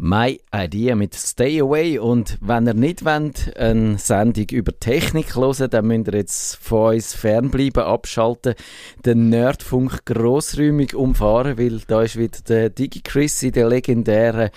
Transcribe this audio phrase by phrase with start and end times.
[0.00, 1.98] My Idea mit Stay Away.
[1.98, 6.94] Und wenn ihr nicht wollt, eine Sendung über Technik hören dann müsst ihr jetzt von
[6.94, 8.54] uns fernbleiben, abschalten,
[9.04, 14.50] den Nerdfunk grossräumig umfahren, weil da ist wieder der DigiChris in der legendären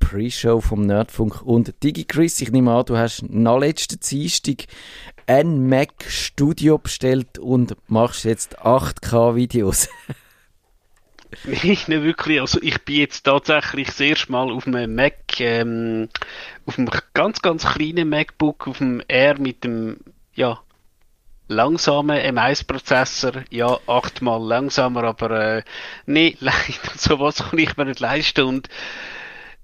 [0.00, 1.42] Pre-Show vom Nerdfunk.
[1.42, 4.64] Und DigiChris, ich nehme an, du hast nach letzten Dienstag
[5.26, 9.88] ein Mac Studio bestellt und machst jetzt 8K-Videos.
[10.08, 10.16] Nein,
[11.44, 12.40] nicht wirklich.
[12.40, 16.08] Also ich bin jetzt tatsächlich das erste Mal auf einem Mac, ähm,
[16.66, 19.98] auf einem ganz, ganz kleinen MacBook, auf dem Air mit dem,
[20.34, 20.60] ja,
[21.48, 23.44] langsamen M1-Prozessor.
[23.50, 25.62] Ja, achtmal langsamer, aber äh,
[26.06, 26.56] nee, leider,
[26.96, 28.68] sowas kann ich mir nicht leisten und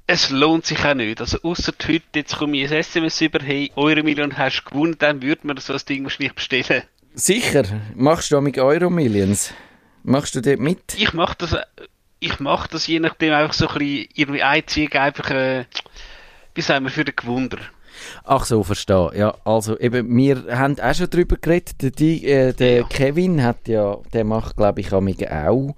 [0.08, 1.20] es lohnt sich auch nicht.
[1.20, 4.96] Also außer heute, jetzt komme ich ein SMS über, hey, eure Million hast du gewonnen,
[4.98, 6.82] dann würde man so ein Ding wahrscheinlich bestellen.
[7.14, 7.64] Sicher.
[7.94, 9.54] Machst du mit Euro Millions?
[10.06, 10.94] Machst du dort mit?
[10.96, 11.56] Ich mach das,
[12.20, 15.64] ich mach das je nachdem einfach so ein bisschen, irgendwie einziehen, einfach, äh,
[16.54, 17.58] wie sagen wir, für den Gewunder.
[18.22, 19.10] Ach so, verstehe.
[19.16, 21.82] Ja, also eben, wir haben auch schon darüber geredet.
[21.82, 22.82] Der, die, äh, der ja.
[22.84, 25.74] Kevin hat ja, der macht, glaube ich, auch,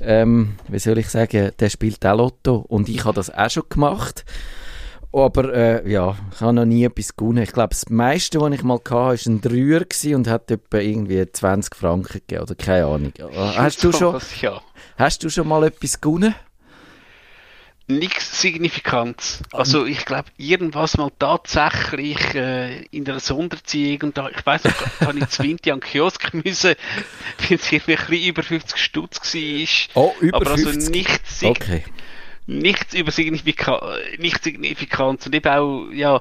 [0.00, 3.64] ähm, wie soll ich sagen, der spielt auch Lotto und ich habe das auch schon
[3.68, 4.24] gemacht.
[5.14, 7.44] Aber äh, ja, ich habe noch nie etwas gewonnen.
[7.44, 11.24] Ich glaube, das meiste, was ich mal hatte, war ein Dreier und hat etwa irgendwie
[11.30, 13.12] 20 Franken gegeben oder keine Ahnung.
[13.32, 14.60] Hast du schon, ja.
[14.98, 16.34] hast du schon mal etwas gewonnen?
[17.86, 19.42] Nichts Signifikantes.
[19.52, 24.72] Also ich glaube, irgendwas mal tatsächlich äh, in einer Sonderziehung und da, ich weiß noch,
[24.98, 26.74] da habe ich zu Winter an den Kiosk müssen,
[27.38, 30.02] weil es irgendwie ein bisschen über 50 Stutz war.
[30.02, 30.66] Oh, über Aber 50?
[30.66, 31.84] also nichts okay
[32.46, 36.20] nichts über Signifika nicht signifikant und eben auch, ja,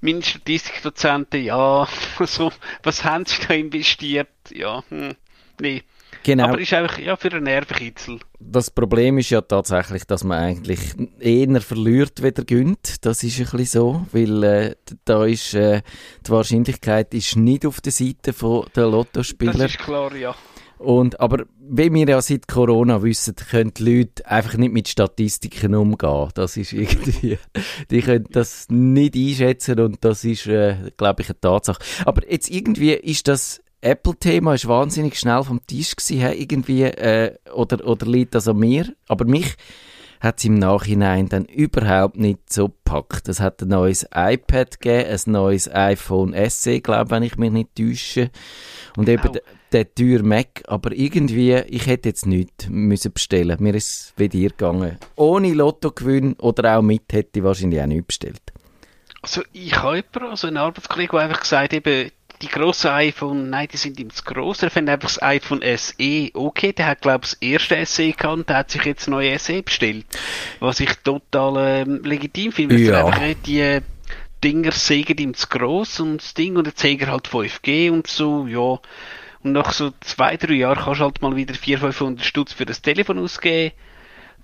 [0.00, 1.88] meine Statistikdozenten, ja,
[2.20, 4.28] so, was haben sie da investiert?
[4.52, 5.14] Ja, hm,
[5.60, 5.82] nee.
[6.22, 6.44] Genau.
[6.44, 8.18] Aber ist einfach, ja, für einen Nervenkitzel.
[8.40, 10.80] Das Problem ist ja tatsächlich, dass man eigentlich
[11.20, 13.04] eher verliert, weder gönnt.
[13.04, 15.82] Das ist ein bisschen so, weil äh, da ist, äh,
[16.26, 18.32] die Wahrscheinlichkeit ist nicht auf der Seite
[18.74, 19.52] der Lottospieler.
[19.52, 20.34] Das ist klar, ja.
[20.84, 25.74] Und, aber wie wir ja seit Corona wissen, können die Leute einfach nicht mit Statistiken
[25.74, 26.28] umgehen.
[26.34, 27.38] Das ist irgendwie,
[27.90, 31.82] die können das nicht einschätzen und das ist, äh, glaube ich, eine Tatsache.
[32.04, 38.06] Aber jetzt irgendwie ist das Apple-Thema wahnsinnig schnell vom Tisch gewesen, irgendwie, äh, oder, oder
[38.06, 38.94] liegt das an mir?
[39.08, 39.56] Aber mich
[40.20, 43.28] hat es im Nachhinein dann überhaupt nicht so gepackt.
[43.28, 47.50] Es hat ein neues iPad gegeben, ein neues iPhone SE, glaube ich, wenn ich mich
[47.50, 48.30] nicht täusche.
[48.96, 49.38] Und eben oh.
[49.72, 53.56] der teure Mac, aber irgendwie, ich hätte jetzt nichts müssen bestellen.
[53.60, 54.98] Mir ist es wie dir gegangen.
[55.16, 58.42] Ohne Lottogewinn oder auch mit hätte ich wahrscheinlich auch nichts bestellt.
[59.22, 62.10] Also ich habe jemanden, also einen Arbeitskollegen, der einfach gesagt eben,
[62.44, 64.62] die grossen iPhone, nein, die sind ihm zu gross.
[64.62, 66.72] Er findet einfach das iPhone SE okay.
[66.72, 69.62] Der hat, glaube ich, das erste SE gehabt, der hat sich jetzt ein neues SE
[69.62, 70.06] bestellt.
[70.60, 72.76] Was ich total ähm, legitim finde.
[72.76, 73.06] Ja.
[73.06, 73.80] Einfach, die
[74.42, 78.46] Dinger sägen ihm zu gross und das Ding und jetzt sägen halt 5G und so,
[78.46, 78.78] ja.
[79.42, 82.66] Und nach so zwei, drei Jahren kannst du halt mal wieder 400, 500 Stutz für
[82.66, 83.74] das Telefon ausgeben.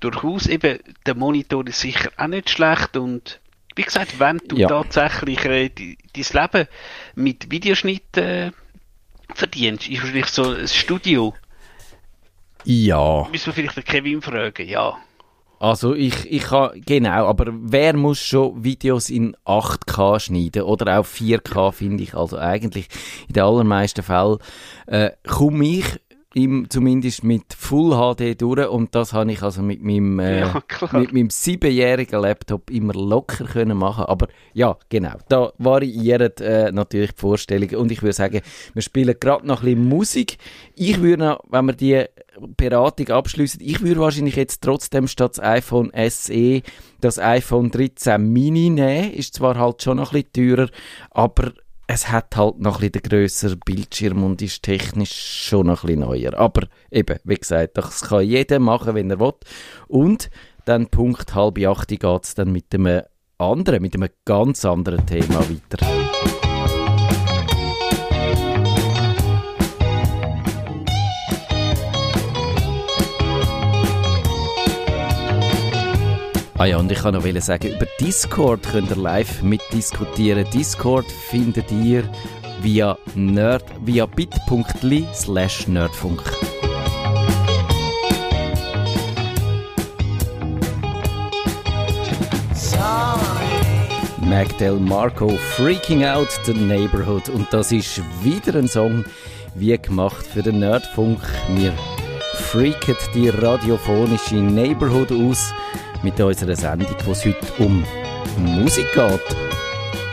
[0.00, 3.40] Durchaus eben, der Monitor ist sicher auch nicht schlecht und
[3.76, 4.68] wie gesagt, wenn du ja.
[4.68, 6.68] tatsächlich äh, dein Leben
[7.14, 8.50] mit Videoschnitt äh,
[9.34, 11.34] verdienst, ist wahrscheinlich so ein Studio.
[12.64, 13.28] Ja.
[13.30, 14.98] Müssen wir vielleicht den Kevin fragen, ja.
[15.60, 21.04] Also ich, ich kann, genau, aber wer muss schon Videos in 8K schneiden oder auch
[21.04, 22.14] 4K, finde ich.
[22.14, 22.88] Also eigentlich
[23.28, 24.38] in den allermeisten Fällen
[24.86, 25.84] äh, komme ich
[26.34, 30.62] im, zumindest mit Full HD durch und das habe ich also mit meinem, äh, ja,
[30.92, 34.04] mit meinem siebenjährigen Laptop immer locker können machen.
[34.04, 38.42] Aber ja, genau, da variieren äh, natürlich die Vorstellungen und ich würde sagen,
[38.74, 40.38] wir spielen gerade noch ein bisschen Musik.
[40.76, 42.04] Ich würde noch, wenn wir die
[42.56, 46.62] Beratung abschließen, ich würde wahrscheinlich jetzt trotzdem statt das iPhone SE
[47.00, 49.12] das iPhone 13 Mini nehmen.
[49.12, 50.70] Ist zwar halt schon noch ein bisschen teurer,
[51.10, 51.52] aber
[51.92, 55.86] es hat halt noch ein bisschen den grösseren Bildschirm und ist technisch schon noch ein
[55.88, 56.38] bisschen neuer.
[56.38, 59.32] Aber eben, wie gesagt, das kann jeder machen, wenn er will.
[59.88, 60.30] Und
[60.66, 63.02] dann Punkt halb acht geht es dann mit einem
[63.38, 66.09] anderen, mit einem ganz anderen Thema weiter.
[76.60, 80.44] Ah ja, und ich kann noch sagen, über Discord könnt ihr live mitdiskutieren.
[80.50, 82.04] Discord findet ihr
[82.60, 86.22] via nerd, via bit.ly slash nerdfunk.
[94.18, 97.30] Magdal Marco Freaking Out the Neighborhood.
[97.30, 99.06] Und das ist wieder ein Song,
[99.54, 101.20] wie gemacht für den Nerdfunk.
[101.54, 101.72] Wir
[102.34, 105.54] freaken die radiophonische Neighborhood aus
[106.02, 107.84] mit unserer Sendung, wo es heute um
[108.36, 109.36] Musik geht.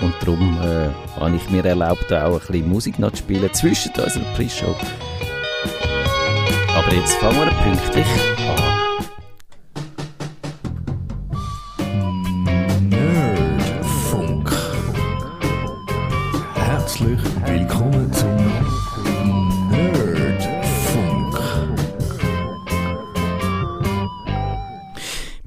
[0.01, 0.89] Und darum äh,
[1.19, 4.75] habe ich mir erlaubt, auch ein bisschen Musik noch zu spielen zwischen unserer Pre-Show.
[6.75, 8.05] Aber jetzt fangen wir pünktlich
[8.39, 8.76] an.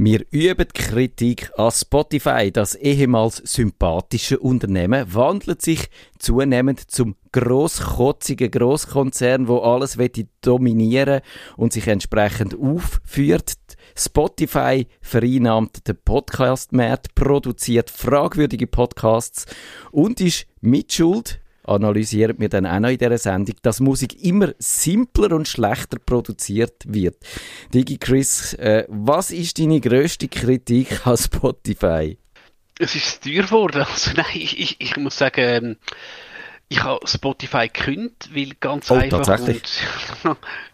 [0.02, 2.50] Wir üben Kritik an Spotify.
[2.50, 9.99] Das ehemals sympathische Unternehmen wandelt sich zunehmend zum grosskotzigen Grosskonzern, wo alles
[10.41, 11.20] dominieren
[11.58, 13.52] und sich entsprechend aufführt.
[13.94, 19.44] Spotify vereinnahmt den Podcast-Markt, produziert fragwürdige Podcasts
[19.93, 25.35] und ist mitschuld analysieren wir dann auch noch in dieser Sendung, dass Musik immer simpler
[25.35, 27.17] und schlechter produziert wird.
[27.73, 32.19] Digi Chris, äh, was ist deine grösste Kritik an Spotify?
[32.79, 33.83] Es ist teuer geworden.
[33.83, 35.77] Also nein, ich, ich, ich muss sagen, ähm,
[36.69, 39.83] ich habe Spotify gekündigt, weil ganz oh, einfach tatsächlich?
[40.25, 40.37] und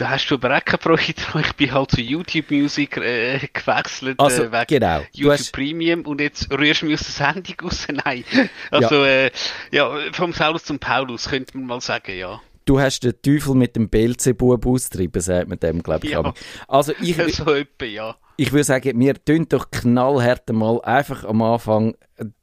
[0.00, 1.02] da hast du aber auch keine Freude
[1.40, 5.02] Ich bin halt zu YouTube Music äh, gewechselt also, äh, wegen genau.
[5.12, 5.52] YouTube hast...
[5.52, 7.86] Premium und jetzt rührst du mich aus der Sendung raus.
[8.04, 8.24] Nein.
[8.70, 9.26] Also, ja.
[9.26, 9.30] Äh,
[9.72, 12.40] ja, vom Saulus zum Paulus, könnte man mal sagen, ja.
[12.64, 16.12] Du hast den Teufel mit dem Belzebub austrieben, sagt man dem, glaube ich.
[16.12, 16.32] Ja.
[16.66, 18.16] Also ich, so etwa, ja.
[18.40, 21.94] Ich würde sagen, wir tun doch knallhart mal einfach am Anfang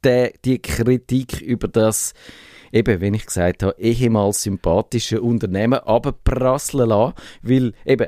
[0.04, 2.14] die, die Kritik über das
[2.70, 8.06] eben, wenn ich gesagt habe, ehemals sympathische Unternehmen aber prasseln lassen, weil eben,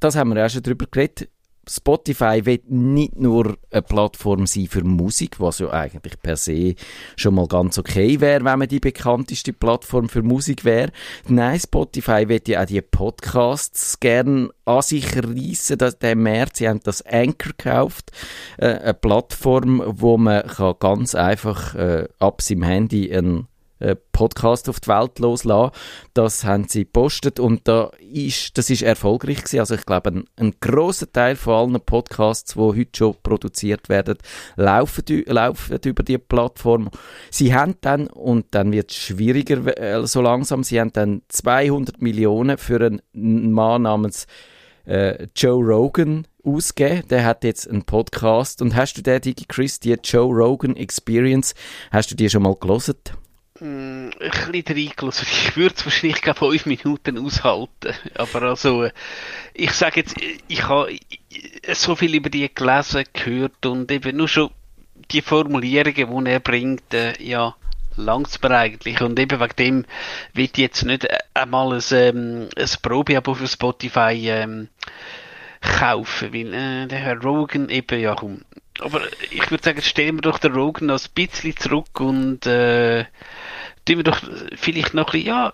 [0.00, 1.30] das haben wir ja schon drüber geredet,
[1.70, 6.74] Spotify wird nicht nur eine Plattform sein für Musik, was ja eigentlich per se
[7.16, 10.90] schon mal ganz okay wäre, wenn man die bekannteste Plattform für Musik wäre.
[11.28, 15.78] Nein, Spotify wird ja auch die Podcasts gern an sich reissen.
[16.02, 18.10] Der März, sie haben das Anchor gekauft,
[18.58, 23.46] äh, eine Plattform, wo man kann ganz einfach äh, ab seinem Handy einen
[23.80, 25.72] äh, Podcast auf die Welt loslassen.
[26.14, 29.60] Das haben sie gepostet und da ist, das ist erfolgreich gewesen.
[29.60, 34.18] Also ich glaube, ein, ein großer Teil von allen Podcasts, die heute schon produziert werden,
[34.56, 36.90] laufen, laufen über die Plattform.
[37.30, 42.00] Sie haben dann, und dann wird es schwieriger äh, so langsam, sie haben dann 200
[42.00, 44.26] Millionen für einen Mann namens
[44.84, 47.06] äh, Joe Rogan ausgeben.
[47.08, 48.62] Der hat jetzt einen Podcast.
[48.62, 51.54] Und hast du den, Digi Chris, die Joe Rogan Experience,
[51.90, 52.96] hast du die schon mal gelesen?
[53.60, 55.26] Mm, ein bisschen reingelassen.
[55.48, 57.94] Ich würde es wahrscheinlich gerade fünf Minuten aushalten.
[58.14, 58.88] Aber also,
[59.54, 60.16] ich sage jetzt,
[60.48, 60.96] ich habe
[61.72, 64.50] so viel über die gelesen, gehört und eben nur schon
[65.10, 67.54] die Formulierungen, die er bringt, äh, ja,
[67.96, 69.00] langt mir eigentlich.
[69.02, 69.84] Und eben wegen dem
[70.34, 74.68] ich jetzt nicht einmal ein, ähm, ein Probeabo für Spotify ähm,
[75.60, 78.42] kaufen, weil äh, der Herr Rogan eben, ja komm.
[78.80, 83.04] Aber ich würde sagen, stellen wir doch den Rogan noch ein bisschen zurück und äh,
[83.84, 84.20] tun wir doch
[84.56, 85.52] vielleicht noch ein bisschen, ja,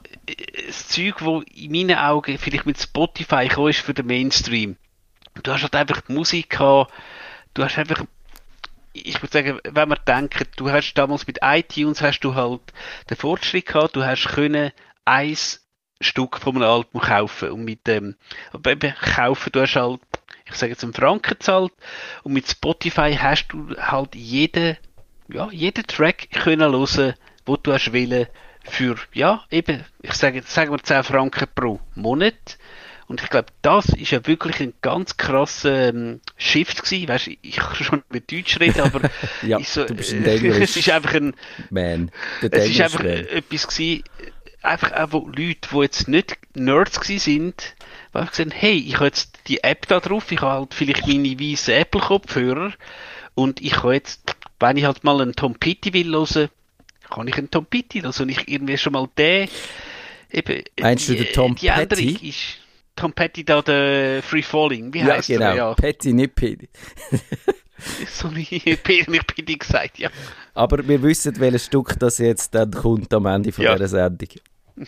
[0.66, 4.76] das Zeug, wo in meinen Augen vielleicht mit Spotify gekommen ist für den Mainstream.
[5.42, 6.92] Du hast halt einfach die Musik gehabt,
[7.54, 8.04] du hast einfach,
[8.92, 12.62] ich würde sagen, wenn man denkt, du hast damals mit iTunes hast du halt
[13.10, 14.72] den Fortschritt gehabt, du hast können
[15.04, 15.66] eins
[16.00, 18.16] Stück von einem Album kaufen und mit dem,
[18.64, 20.00] ähm, kaufen, du hast halt,
[20.46, 21.72] ich sage jetzt einen Franken gezahlt
[22.22, 24.76] und mit Spotify hast du halt jeden,
[25.28, 28.26] ja, jeden Track können hören, wo du hast willen
[28.64, 32.58] für, ja, eben, ich sage, sagen wir 10 Franken pro Monat.
[33.08, 37.08] Und ich glaube, das ist ja wirklich ein ganz krasser ähm, Shift gewesen.
[37.08, 39.08] Weißt, ich kann schon mit Deutsch reden, aber
[39.42, 41.34] ja, so, du bist ein äh, es ist einfach ein,
[41.70, 44.02] Man, es ist einfach etwas gewesen,
[44.60, 47.75] einfach auch wo Leute, die jetzt nicht Nerds gewesen sind,
[48.12, 51.06] die einfach gesagt hey, ich habe jetzt die App da drauf, ich habe halt vielleicht
[51.06, 52.72] meine weißen Apple-Kopfhörer
[53.34, 56.48] und ich habe jetzt, wenn ich halt mal einen Tom Petty will hören,
[57.10, 59.48] kann ich einen Tom Petty hören und ich irgendwie schon mal den,
[60.30, 62.28] eben, Meinst du den Tom die Petty?
[62.30, 62.38] ist
[62.96, 65.38] Tom Petty da, der Free Falling, wie Ja, heißt genau.
[65.40, 65.54] der?
[65.54, 66.68] Ja, Petty, nicht Petty.
[68.08, 68.44] so wie
[68.76, 70.08] Petty, nicht Petty gesagt, ja.
[70.54, 73.74] Aber wir wissen, welches Stück das jetzt dann kommt am Ende von Ja.
[73.74, 74.28] dieser Sendung.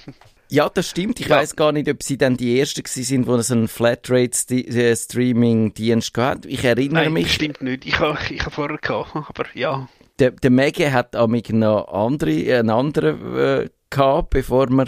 [0.50, 1.20] Ja, das stimmt.
[1.20, 1.36] Ich Ja.
[1.36, 6.48] weiß gar nicht, ob sie dann die Ersten gewesen sind, die so einen Flatrate-Streaming-Dienst hatten.
[6.48, 7.86] Ich erinnere Nein, mich, stimmt nicht.
[7.86, 9.88] Ich habe ich hab vorher gehabt, aber ja.
[10.18, 14.86] der, der Mege hat amig noch andere, einen anderen äh, gehabt, bevor wir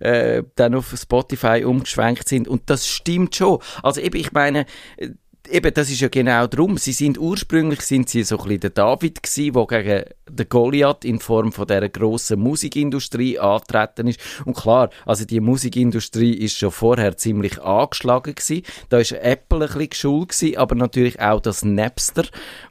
[0.00, 2.48] äh, dann auf Spotify umgeschwenkt sind.
[2.48, 3.58] Und das stimmt schon.
[3.82, 4.64] Also eben, ich meine,
[4.96, 5.10] äh,
[5.48, 6.76] eben, das ist ja genau drum.
[6.76, 11.04] Sie sind ursprünglich sind sie so ein bisschen der David gsi, der gegen den Goliath
[11.04, 14.20] in Form von dieser grossen Musikindustrie antreten ist.
[14.44, 18.62] Und klar, also die Musikindustrie ist schon vorher ziemlich angeschlagen gsi.
[18.88, 22.24] Da ist Apple ein bisschen geschult gsi, aber natürlich auch das Napster,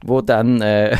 [0.04, 0.96] wo dann äh,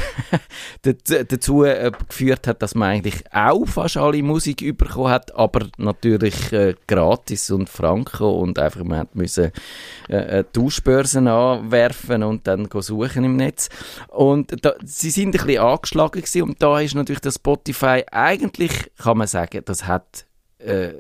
[0.82, 6.52] dazu äh, geführt hat, dass man eigentlich auch fast alle Musik bekommen hat, aber natürlich
[6.52, 9.52] äh, gratis und franco und einfach man hat müssen
[10.08, 11.28] äh, Tauschbörsen
[11.70, 13.68] anwerfen und dann suchen im Netz.
[14.08, 18.72] Und da, sie sind ein bisschen angeschlagen gewesen und da ist natürlich das Spotify eigentlich,
[18.98, 20.26] kann man sagen, das hat
[20.58, 20.92] äh,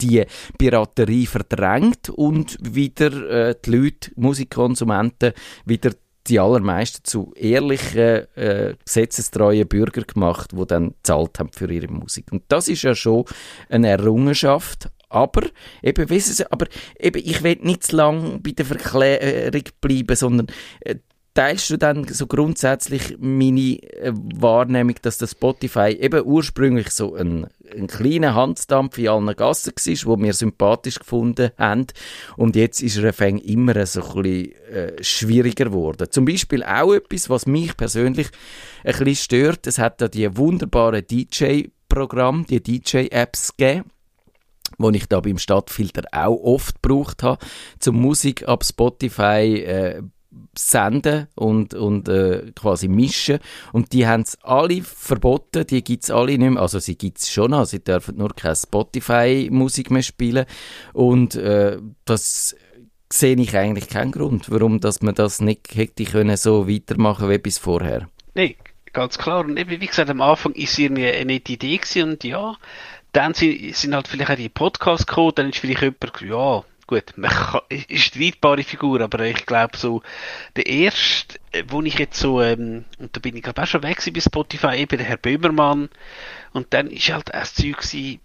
[0.00, 0.24] die
[0.58, 5.32] Piraterie verdrängt und wieder äh, die Leute, Musikkonsumenten,
[5.64, 5.92] wieder
[6.26, 12.26] die allermeisten zu ehrlichen, äh, gesetzestreuen Bürgern gemacht, die dann zahlt haben für ihre Musik.
[12.32, 13.24] Und das ist ja schon
[13.68, 14.88] eine Errungenschaft.
[15.14, 15.42] Aber,
[15.82, 16.66] eben, wissen Sie, aber
[16.98, 20.48] eben, ich will nicht zu lange bei der Verklärung bleiben, sondern
[20.80, 20.96] äh,
[21.34, 27.48] teilst du dann so grundsätzlich meine äh, Wahrnehmung, dass das Spotify eben ursprünglich so ein,
[27.76, 31.88] ein kleiner Handstampf in allen Gassen war, wo wir sympathisch gefunden haben
[32.36, 36.06] und jetzt ist er fäng immer so ein bisschen äh, schwieriger geworden.
[36.10, 38.28] Zum Beispiel auch etwas, was mich persönlich
[38.84, 43.90] ein bisschen stört, es hat da die wunderbaren DJ-Programme, die DJ-Apps gegeben
[44.78, 47.44] wo ich da beim Stadtfilter auch oft gebraucht habe,
[47.78, 50.02] zum Musik ab Spotify äh,
[50.56, 53.38] senden und, und äh, quasi mischen.
[53.72, 56.62] Und die haben es alle verboten, die gibt es alle nicht mehr.
[56.62, 60.46] Also sie gibt es schon noch, sie dürfen nur keine Spotify-Musik mehr spielen.
[60.92, 62.56] Und äh, das
[63.12, 67.38] sehe ich eigentlich keinen Grund, warum dass man das nicht hätte können so weitermachen wie
[67.38, 68.08] bis vorher.
[68.34, 68.56] Nee,
[68.92, 69.44] ganz klar.
[69.44, 72.56] Und eben, wie gesagt, am Anfang ist irgendwie eine nette Idee und ja,
[73.14, 77.16] dann sind, sind halt vielleicht auch die Podcasts gekommen, dann ist vielleicht jemand, ja, gut,
[77.16, 80.02] man kann, ist streitbare Figur, aber ich glaube so,
[80.56, 83.82] der erste, äh, wo ich jetzt so, ähm, und da bin ich glaube auch schon
[83.82, 85.88] weg bei Spotify, eben der Herr Böhmermann,
[86.52, 87.78] und dann ist halt auch das Zeug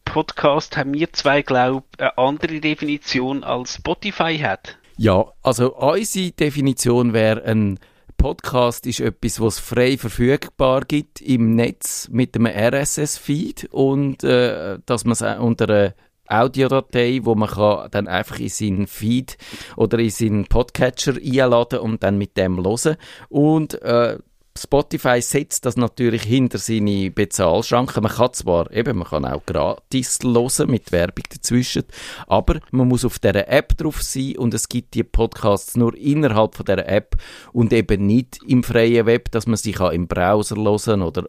[0.06, 4.78] Podcast haben wir zwei, glaube eine andere Definition als Spotify hat.
[4.98, 7.80] Ja, also unsere Definition wäre ein
[8.20, 15.06] Podcast ist etwas, was frei verfügbar gibt im Netz mit einem RSS-Feed und äh, dass
[15.06, 15.94] man es unter einer
[16.28, 19.38] Audiodatei, wo man kann dann einfach in seinen Feed
[19.78, 22.98] oder in seinen Podcatcher einladen und dann mit dem hören.
[23.30, 24.18] Und äh,
[24.62, 28.04] Spotify setzt das natürlich hinter seine Bezahlschranken.
[28.04, 31.84] Man kann zwar eben, man kann auch gratis hören mit Werbung dazwischen,
[32.28, 36.56] aber man muss auf der App drauf sein und es gibt die Podcasts nur innerhalb
[36.56, 37.16] von der App
[37.54, 41.26] und eben nicht im freien Web, dass man sie im Browser hören oder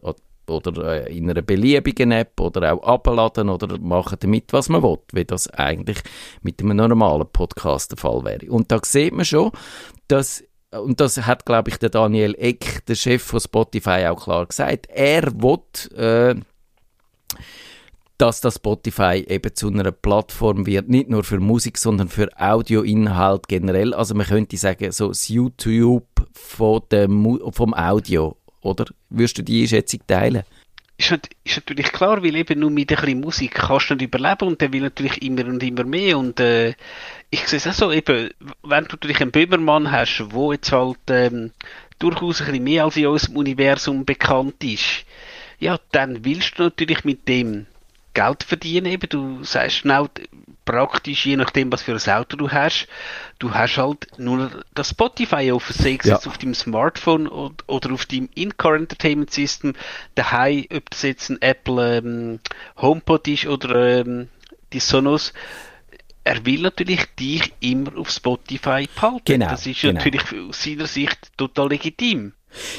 [0.49, 4.97] oder äh, in einer beliebigen App oder auch abladen oder machen damit, was man will,
[5.13, 5.99] wie das eigentlich
[6.41, 8.51] mit einem normalen Podcast der Fall wäre.
[8.51, 9.51] Und da sieht man schon,
[10.07, 14.45] dass und das hat, glaube ich, der Daniel Eck, der Chef von Spotify, auch klar
[14.45, 14.87] gesagt.
[14.89, 15.59] Er will,
[15.97, 16.35] äh,
[18.17, 23.47] dass das Spotify eben zu einer Plattform wird, nicht nur für Musik, sondern für Audioinhalt
[23.47, 23.93] generell.
[23.93, 29.63] Also man könnte sagen, so das YouTube von der vom Audio oder würdest du die
[29.63, 30.43] Einschätzung teilen?
[31.01, 34.47] Ist, ist natürlich klar, weil eben nur mit ein bisschen Musik kannst du nicht überleben
[34.47, 36.75] und der will natürlich immer und immer mehr und äh,
[37.31, 38.29] ich sehe es auch so, eben,
[38.61, 41.53] wenn du natürlich einen Böhmermann hast, wo jetzt halt ähm,
[41.97, 45.05] durchaus ein bisschen mehr als in unserem Universum bekannt ist,
[45.59, 47.65] ja, dann willst du natürlich mit dem
[48.13, 48.87] Geld verdienen.
[48.87, 50.09] Eben, du sagst schnell,
[50.65, 52.87] praktisch, je nachdem, was für ein Auto du hast,
[53.39, 56.17] du hast halt nur das Spotify offen, sei es ja.
[56.17, 59.73] auf deinem Smartphone oder, oder auf deinem In-Car Entertainment System,
[60.15, 62.39] daheim, ob das jetzt ein Apple ähm,
[62.77, 64.29] HomePod ist oder ähm,
[64.73, 65.33] die Sonos,
[66.23, 69.21] er will natürlich dich immer auf Spotify behalten.
[69.25, 69.93] Genau, das ist genau.
[69.93, 72.33] natürlich aus seiner Sicht total legitim.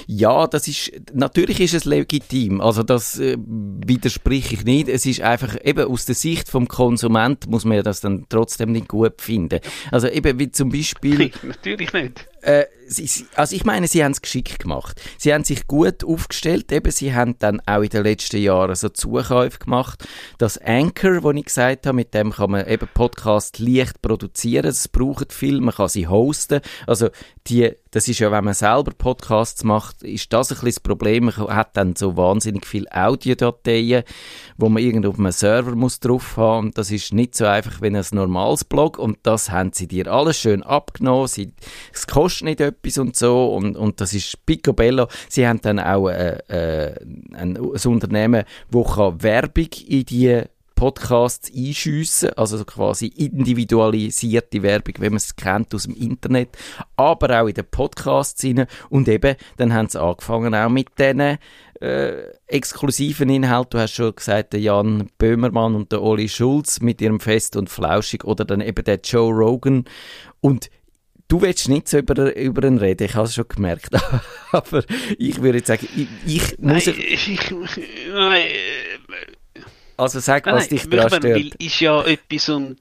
[0.07, 2.61] Ja, das ist, natürlich ist es legitim.
[2.61, 4.89] Also das äh, widerspreche ich nicht.
[4.89, 8.73] Es ist einfach, eben aus der Sicht vom Konsument muss man ja das dann trotzdem
[8.73, 9.61] nicht gut finden.
[9.91, 11.31] Also eben wie zum Beispiel...
[11.43, 12.29] natürlich nicht.
[12.43, 12.65] Äh,
[13.37, 15.01] also ich meine, sie haben es geschickt gemacht.
[15.17, 16.73] Sie haben sich gut aufgestellt.
[16.73, 20.05] Eben, sie haben dann auch in den letzten Jahren so Zukäufe gemacht.
[20.39, 24.67] Das Anchor, wo ich gesagt habe, mit dem kann man eben Podcast leicht produzieren.
[24.67, 26.61] Es braucht viel, man kann sie hosten.
[26.87, 27.09] Also
[27.47, 31.25] die, das ist ja, wenn man selber Podcasts macht, ist das ein bisschen das Problem.
[31.25, 34.05] Man hat dann so wahnsinnig viele Audiodateien,
[34.57, 36.67] wo man irgendwo auf einem Server muss drauf haben.
[36.67, 38.99] Und das ist nicht so einfach wie ein normales Blog.
[38.99, 41.29] Und das haben sie dir alles schön abgenommen.
[41.29, 41.53] Sie,
[41.93, 45.09] es kostet kostet nicht etwas und so und, und das ist picobello.
[45.29, 46.95] Sie haben dann auch äh, äh,
[47.33, 50.43] ein, ein Unternehmen, das Werbung in die
[50.83, 56.59] Podcasts einschiessen, also so quasi individualisierte Werbung, wie man es kennt aus dem Internet,
[56.97, 58.67] aber auch in den Podcasts rein.
[58.89, 61.39] Und eben, dann haben sie angefangen auch mit diesen
[61.81, 63.73] äh, exklusiven Inhalt.
[63.73, 67.71] Du hast schon gesagt, der Jan Böhmermann und der Oli Schulz mit ihrem Fest und
[67.71, 69.85] Flauschig oder dann eben der Joe Rogan.
[70.41, 70.69] Und
[71.33, 73.89] du willst nicht so über, über ihn reden, ich habe es schon gemerkt.
[74.53, 74.85] Aber
[75.19, 76.87] ich würde jetzt sagen, ich, ich muss...
[76.87, 77.51] Nein, ich, ich,
[78.13, 78.45] nein,
[79.97, 81.25] also sag, was nein, dich ich daran stört.
[81.25, 82.79] weil ist ja etwas und...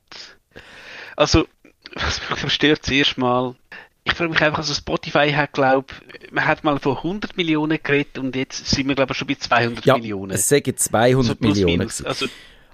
[1.15, 1.47] Also,
[1.93, 3.55] was mich verstört zuerst mal...
[4.03, 5.93] Ich frage mich einfach, also Spotify hat, glaube
[6.31, 9.35] man hat mal von 100 Millionen geredet und jetzt sind wir, glaube ich, schon bei
[9.35, 10.31] 200 Ja, Millionen.
[10.31, 11.77] es sagen 200 So plus, Millionen.
[11.77, 12.03] minus.
[12.03, 12.25] Also,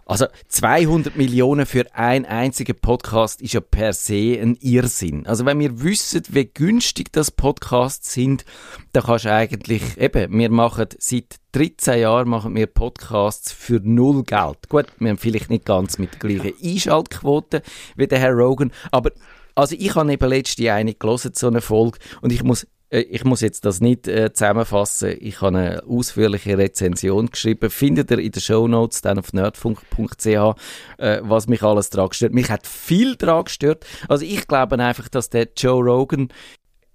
[0.07, 5.27] Also 200 Millionen für einen einzigen Podcast ist ja per se ein Irrsinn.
[5.27, 8.45] Also wenn wir wissen, wie günstig das Podcasts sind,
[8.93, 14.23] dann kannst du eigentlich, eben, wir machen seit 13 Jahren machen wir Podcasts für null
[14.23, 14.69] Geld.
[14.69, 17.61] Gut, wir haben vielleicht nicht ganz mit der gleichen Einschaltquote
[17.97, 19.11] wie der Herr Rogan, aber
[19.55, 23.25] also ich habe eben letztes Jahr eine gelesen, so eine Folge, und ich muss ich
[23.25, 25.15] muss jetzt das nicht äh, zusammenfassen.
[25.19, 27.69] Ich habe eine ausführliche Rezension geschrieben.
[27.69, 32.33] Findet ihr in den Show Notes dann auf nerdfunk.ch, äh, was mich alles daran gestört.
[32.33, 33.85] Mich hat viel daran gestört.
[34.07, 36.29] Also ich glaube einfach, dass der Joe Rogan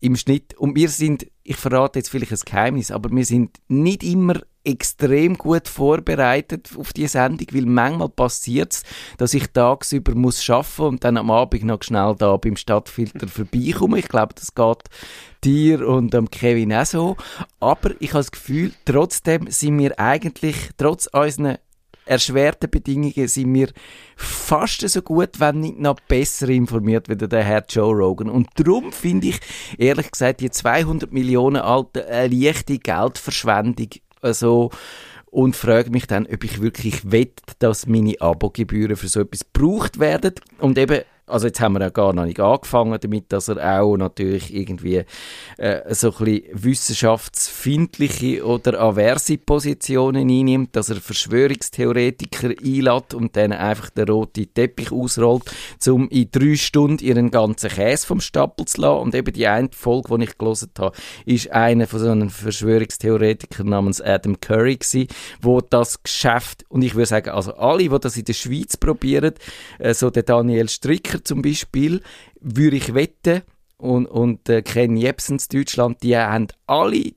[0.01, 4.03] im Schnitt, und wir sind, ich verrate jetzt vielleicht ein Geheimnis, aber wir sind nicht
[4.03, 8.83] immer extrem gut vorbereitet auf die Sendung, weil manchmal passiert es,
[9.19, 13.99] dass ich tagsüber muss arbeiten und dann am Abend noch schnell da beim Stadtfilter vorbeikomme.
[13.99, 14.85] Ich glaube, das geht
[15.45, 17.17] dir und dem Kevin auch so.
[17.61, 21.59] Aber ich habe das Gefühl, trotzdem sind wir eigentlich, trotz unseren
[22.05, 23.69] erschwerten Bedingungen sind wir
[24.17, 28.29] fast so gut, wenn nicht noch besser informiert wie der Herr Joe Rogan.
[28.29, 29.41] Und darum finde ich,
[29.79, 33.89] ehrlich gesagt, die 200 Millionen alte eine leichte Geldverschwendung
[34.23, 34.71] also,
[35.27, 39.99] und frage mich dann, ob ich wirklich wette, dass meine Abogebühren für so etwas gebraucht
[39.99, 40.35] werden.
[40.59, 41.03] Und eben,
[41.33, 45.05] also jetzt haben wir ja gar noch nicht angefangen damit, dass er auch natürlich irgendwie
[45.57, 53.53] äh, so ein bisschen wissenschaftsfindliche oder averse Positionen einnimmt, dass er Verschwörungstheoretiker einlädt und dann
[53.53, 55.45] einfach den roten Teppich ausrollt,
[55.89, 59.01] um in drei Stunden ihren ganzen Käse vom Stapel zu lassen.
[59.01, 63.65] Und eben die eine Folge, die ich gelesen habe, ist einer von so einem Verschwörungstheoretiker
[63.65, 65.09] namens Adam Curry gewesen,
[65.41, 69.33] wo das Geschäft, und ich würde sagen, also alle, die das in der Schweiz probieren,
[69.79, 72.01] äh, so der Daniel Stricker zum Beispiel,
[72.41, 73.43] würde ich wetten,
[73.83, 77.15] und, und äh, Ken Jebsens Deutschland, die haben alle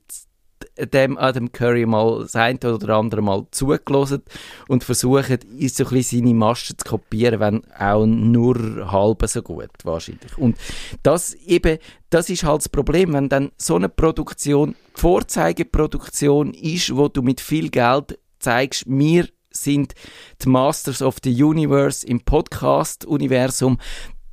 [0.78, 4.22] dem Adam Curry mal das eine oder andere Mal zugelassen
[4.68, 5.38] und versuchen,
[5.68, 10.36] so seine Maschen zu kopieren, wenn auch nur halb so gut, wahrscheinlich.
[10.36, 10.58] Und
[11.02, 11.78] das eben,
[12.10, 17.40] das ist halt das Problem, wenn dann so eine Produktion, Vorzeigeproduktion ist, wo du mit
[17.40, 19.28] viel Geld zeigst, wir
[19.62, 19.94] sind
[20.42, 23.78] die Masters of the Universe im Podcast-Universum,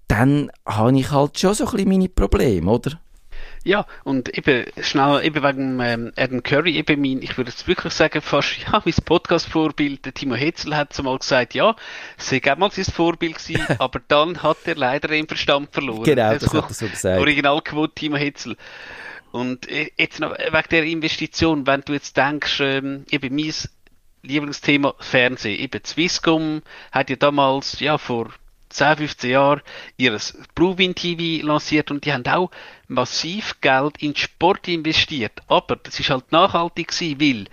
[0.07, 2.99] dann habe ich halt schon so ein bisschen meine Probleme, oder?
[3.65, 7.93] Ja, und eben schnell, eben wegen ähm, Adam Curry, eben mein, ich würde jetzt wirklich
[7.93, 11.75] sagen, fast, ja, mein Podcast-Vorbild, Timo Hetzel hat mal gesagt, ja,
[12.17, 16.03] sei auch mal sein Vorbild gewesen, aber dann hat er leider den Verstand verloren.
[16.03, 17.19] Genau, das hat er so gesagt.
[17.19, 18.57] Originalquote Timo Hetzel.
[19.31, 23.53] Und äh, jetzt noch wegen der Investition, wenn du jetzt denkst, ähm, eben mein
[24.23, 28.29] Lieblingsthema Fernsehen, eben Swisscom hat ja damals, ja, vor
[28.69, 29.61] 10, 15 Jahren
[29.97, 32.49] ihres Bluewin TV lanciert und die haben auch
[32.87, 35.41] massiv Geld in Sport investiert.
[35.47, 37.45] Aber das ist halt nachhaltig gewesen, weil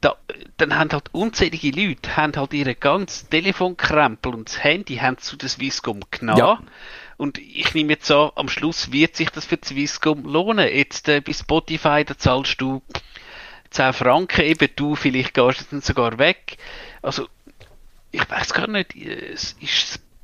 [0.00, 0.16] da,
[0.56, 5.36] dann haben halt unzählige Leute haben halt ihre ganzen Telefonkrempel und das Handy haben zu
[5.36, 6.38] der Swisscom genommen.
[6.38, 6.62] Ja.
[7.16, 10.68] Und ich nehme jetzt an, am Schluss wird sich das für die Swisscom lohnen.
[10.68, 12.82] Jetzt äh, bei Spotify, da zahlst du
[13.76, 16.56] 10 Franken, eben du, vielleicht gehst du dann sogar weg.
[17.02, 17.28] Also,
[18.10, 19.56] ich weiß gar nicht, ist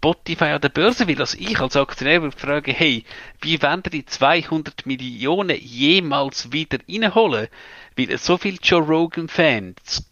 [0.02, 1.20] Spotify an der Börse will.
[1.20, 3.04] Also ich als Aktionär würde fragen, hey,
[3.42, 7.48] wie werden die 200 Millionen jemals wieder reinholen?
[7.96, 10.10] Weil so viel Joe Rogan-Fans,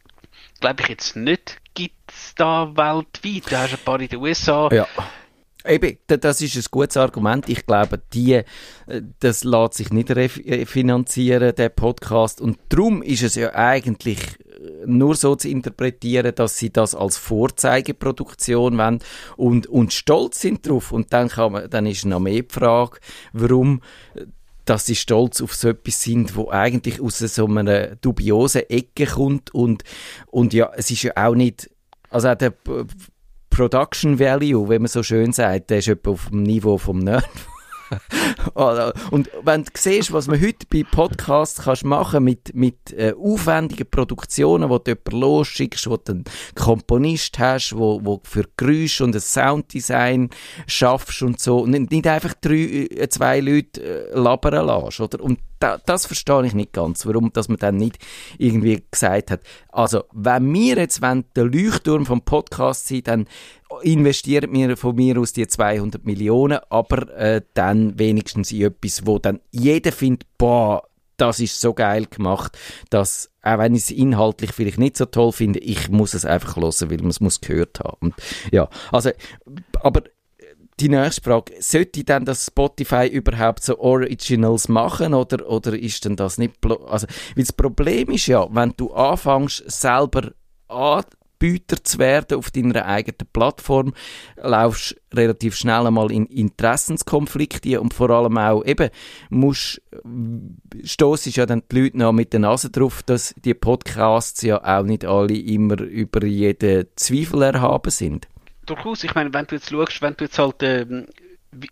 [0.61, 3.51] glaube ich jetzt nicht, gibt es da weltweit.
[3.51, 4.69] Da hast du ein paar in den USA.
[4.71, 4.87] Ja.
[5.67, 7.49] Eben, da- das ist ein gutes Argument.
[7.49, 8.45] Ich glaube, die, äh,
[9.21, 12.41] das lässt sich nicht refinanzieren, der Podcast.
[12.41, 17.19] Und darum ist es ja eigentlich äh, nur so zu interpretieren, dass sie das als
[17.19, 19.01] Vorzeigeproduktion wollen
[19.37, 20.93] und, und stolz sind drauf.
[20.93, 22.99] Und dann, kann man, dann ist noch mehr die Frage,
[23.33, 23.83] warum
[24.15, 24.25] äh,
[24.67, 29.53] dass sie stolz auf so etwas sind, wo eigentlich aus so einer dubiosen Ecke kommt
[29.53, 29.83] und,
[30.27, 31.69] und ja, es ist ja auch nicht,
[32.09, 32.53] also auch der
[33.51, 37.29] Production Value, wie man so schön sagt, der ist etwa auf dem Niveau vom Nerd.
[39.11, 43.89] Und wenn du siehst, was man heute bei Podcasts kannst machen mit, mit äh, aufwendigen
[43.91, 49.15] Produktionen, wo du jemanden losschickst, wo du einen Komponist hast, wo, wo für Geräusche und
[49.15, 50.31] ein Sounddesign
[50.67, 55.21] schaffst und so, und nicht, nicht einfach drei, äh, zwei Leute äh, labern lässt, oder?
[55.21, 57.99] Und da, das verstehe ich nicht ganz, warum dass man dann nicht
[58.39, 63.27] irgendwie gesagt hat, also wenn wir jetzt wenn der Leuchtturm vom Podcast sind, dann
[63.83, 69.19] investiert mir von mir aus die 200 Millionen, aber äh, dann wenigstens in etwas, wo
[69.19, 70.83] dann jeder findet, boah,
[71.17, 75.33] das ist so geil gemacht, dass, auch wenn ich es inhaltlich vielleicht nicht so toll
[75.33, 77.99] finde, ich muss es einfach hören, weil man es muss gehört haben.
[78.01, 78.15] Und,
[78.51, 79.11] ja, also,
[79.83, 80.03] aber
[80.81, 86.17] die nächste Frage, sollte dann das Spotify überhaupt so Originals machen oder, oder ist denn
[86.17, 90.33] das nicht, also, weil das Problem ist ja, wenn du anfängst selber
[90.69, 93.95] Anbieter zu werden auf deiner eigenen Plattform,
[94.37, 98.91] laufst relativ schnell einmal in Interessenskonflikte und vor allem auch eben
[99.31, 99.81] musst,
[100.85, 104.85] stoßest ja dann die Leute noch mit der Nase drauf, dass die Podcasts ja auch
[104.85, 108.29] nicht alle immer über jeden Zweifel erhaben sind.
[108.71, 111.07] Durchaus, ich meine, wenn du jetzt schaust, wenn du jetzt halt ähm,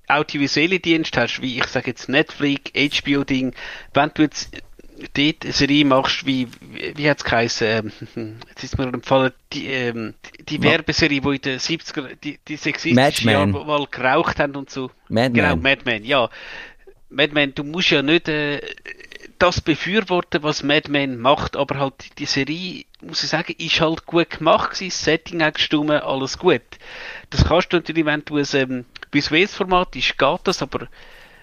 [0.08, 3.54] audiovisuelle Dienste hast, wie ich sage jetzt Netflix, HBO-Ding,
[3.94, 4.50] wenn du jetzt
[5.14, 6.48] dort eine Serie machst, wie,
[6.96, 10.14] wie, hat es geheißen, ähm, jetzt ist mir empfallen, die, ähm,
[10.48, 13.30] die Werbeserie, wo in den 70er, die, die sexistischen.
[13.30, 14.90] Jahre, mal geraucht haben und so.
[15.08, 15.62] Mad Genau, Men.
[15.62, 16.28] Mad Men, ja.
[17.11, 18.61] Mad Men, du musst ja nicht äh,
[19.38, 24.07] das befürworten, was Mad Men macht, aber halt die Serie, muss ich sagen, ist halt
[24.07, 26.62] gut gemacht gewesen, das Setting hat gestimmt, alles gut.
[27.31, 30.88] Das kannst du natürlich, wenn du ein ähm, visuelles Format ist, geht das, aber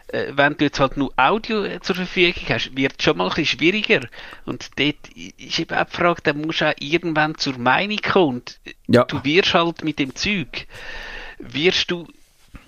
[0.09, 3.25] äh, wenn du jetzt halt nur Audio äh, zur Verfügung hast, wird es schon mal
[3.25, 4.01] ein bisschen schwieriger.
[4.45, 4.95] Und dort
[5.37, 8.35] ist eben auch die Frage, dann musst du auch irgendwann zur Meinung kommen.
[8.37, 9.05] Und Ja.
[9.05, 10.67] du wirst halt mit dem Zeug,
[11.39, 12.07] wirst du,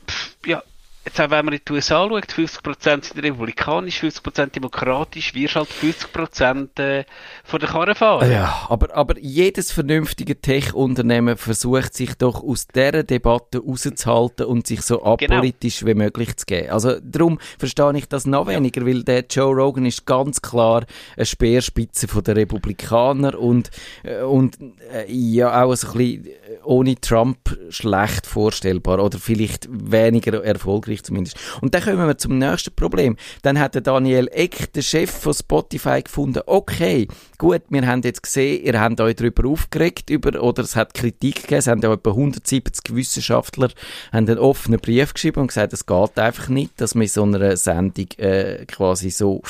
[0.08, 0.63] pff, ja,
[1.08, 5.70] jetzt auch wenn man in die USA schaut, 50% sind republikanisch, 50% demokratisch, wirst halt
[5.70, 7.06] 50% äh,
[7.43, 8.32] von der Karre fahren.
[8.32, 14.82] Ja, aber, aber jedes vernünftige Tech-Unternehmen versucht sich doch aus dieser Debatte rauszuhalten und sich
[14.82, 16.72] so apolitisch wie möglich zu geben.
[16.72, 21.26] Also darum verstehe ich das noch weniger, weil der Joe Rogan ist ganz klar eine
[21.26, 23.72] Speerspitze von der Republikaner und,
[24.04, 24.58] äh, und
[24.91, 26.28] äh, ja auch so ein bisschen
[26.63, 27.38] ohne Trump
[27.70, 31.38] schlecht vorstellbar oder vielleicht weniger erfolgreich zumindest.
[31.62, 33.18] Und dann kommen wir zum nächsten Problem.
[33.42, 37.08] Dann hat der Daniel Eck, der Chef von Spotify, gefunden, okay,
[37.38, 41.36] gut, wir haben jetzt gesehen, ihr habt euch darüber aufgeregt, über, oder es hat Kritik
[41.44, 43.70] gegeben, es haben ja etwa 170 Wissenschaftler
[44.12, 47.24] haben einen offenen Brief geschrieben und gesagt, es geht einfach nicht, dass man in so
[47.24, 49.42] einer Sendung äh, quasi so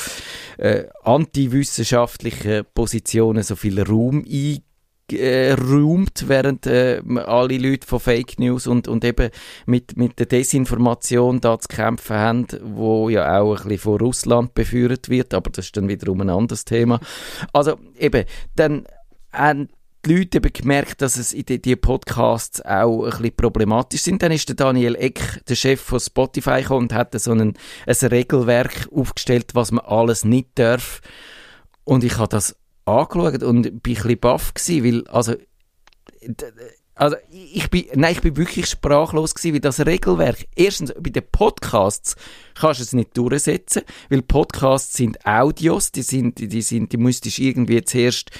[0.58, 4.62] äh, antiwissenschaftliche Positionen so viel Raum ein
[5.12, 9.30] äh, während äh, alle Leute von Fake News und, und eben
[9.66, 14.54] mit, mit der Desinformation da zu kämpfen haben, wo ja auch ein bisschen von Russland
[14.54, 17.00] beführt wird, aber das ist dann wiederum ein anderes Thema.
[17.52, 18.24] Also eben,
[18.56, 18.86] dann
[19.32, 19.68] haben
[20.04, 24.22] die Leute eben gemerkt, dass es in die, die Podcasts auch ein bisschen problematisch sind.
[24.22, 27.54] Dann ist der Daniel Eck, der Chef von Spotify, gekommen und hat so ein,
[27.86, 31.00] ein Regelwerk aufgestellt, was man alles nicht darf.
[31.84, 32.57] Und ich habe das
[32.88, 35.34] angeschaut und bin ein bisschen baff gewesen, weil, also,
[36.94, 41.22] also ich bin, nein, ich bin wirklich sprachlos gewesen, weil das Regelwerk, erstens, bei den
[41.30, 42.16] Podcasts
[42.54, 47.38] kannst du es nicht durchsetzen, weil Podcasts sind Audios, die sind, die sind, die müsstest
[47.38, 48.30] irgendwie zuerst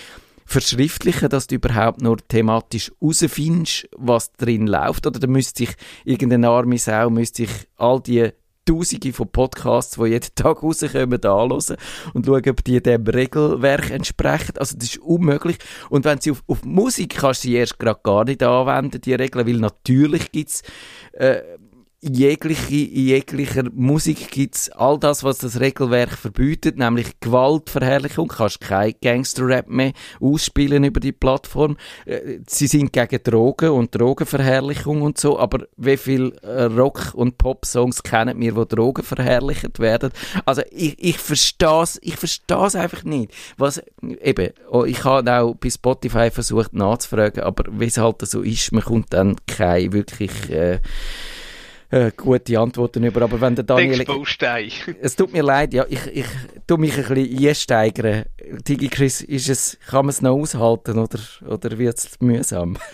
[0.45, 6.49] verschriftlichen, dass du überhaupt nur thematisch herausfindest, was drin läuft, oder da müsste sich irgendeine
[6.49, 8.31] arme Sau, müsste sich all die
[8.69, 11.77] Tausende von Podcasts, die jeden Tag rauskommen, anhören
[12.13, 14.59] und schauen, ob die dem Regelwerk entsprechen.
[14.59, 15.57] Also das ist unmöglich.
[15.89, 19.15] Und wenn sie auf, auf Musik kannst du sie erst gerade gar nicht anwenden, die
[19.15, 20.63] Regeln, weil natürlich gibt's
[21.13, 21.41] äh,
[22.01, 28.29] jegliche, in jeglicher Musik gibt's all das, was das Regelwerk verbietet, nämlich Gewaltverherrlichung.
[28.29, 31.77] Du kannst kein Gangster-Rap mehr ausspielen über die Plattform.
[32.07, 37.37] Äh, Sie sind gegen Drogen und Drogenverherrlichung und so, aber wie viel äh, Rock- und
[37.37, 40.11] Pop-Songs kennen wir, wo Drogen verherrlicht werden?
[40.45, 43.33] Also ich, ich versteh's, ich versteh's einfach nicht.
[43.57, 48.43] Was, eben, oh, ich habe auch bei Spotify versucht nachzufragen, aber wie es halt so
[48.43, 50.79] ist, man kommt dann keine wirklich, äh,
[51.91, 53.23] äh, gute Antworten über.
[53.23, 54.05] Aber wenn der Daniel...
[55.01, 56.27] Es tut mir leid, ja, ich, ich
[56.67, 58.25] tu mich ein bisschen einsteigern.
[58.67, 62.77] Digi Chris, ist es, kann man es noch aushalten oder, oder wird es mühsam?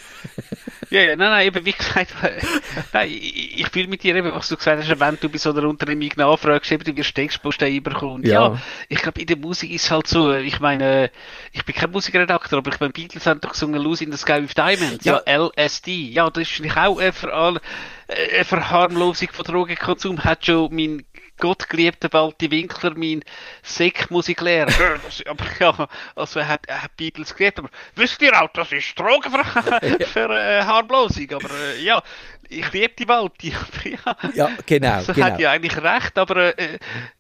[0.90, 2.14] Ja, ja, nein, nein, eben wie gesagt,
[2.92, 5.50] nein, ich, ich fühle mit dir eben, was du gesagt hast, wenn du bei so
[5.50, 8.16] einer Unternehmung nachfragst, eben, du wirst Textbausteine bekommen.
[8.16, 8.48] Und Ja.
[8.54, 8.62] ja.
[8.88, 11.11] ich glaube, in der Musik ist es halt so, ich meine,
[11.52, 14.42] ich bin kein Musikredakteur, aber ich meine, Beatles haben doch gesungen Lose in the Sky
[14.42, 15.20] with Diamonds, Ja.
[15.26, 17.61] ja, LSD, ja, das ist natürlich auch eine, Ver
[18.08, 21.04] eine Verharmlosung von Drogenkonsum, hat schon mein
[21.38, 23.22] gottgeliebter Walti Winkler, mein
[23.62, 24.98] Sekmusiklehrer.
[25.04, 28.70] Das- aber ja, also er hat, er hat Beatles geliebt, aber wisst ihr auch, das
[28.72, 32.02] ist Drogen für, für äh, Harmlosung, aber äh, ja,
[32.48, 33.52] ich liebe die Walti.
[33.84, 34.16] ja.
[34.34, 35.26] Ja, genau, Also genau.
[35.26, 36.74] hat ja eigentlich recht, aber äh,